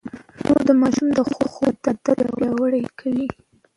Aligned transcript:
مور 0.43 0.61
د 0.67 0.71
ماشوم 0.81 1.07
د 1.17 1.19
خوب 1.53 1.75
عادت 1.87 1.97
پياوړی 2.37 2.83
کوي. 2.99 3.27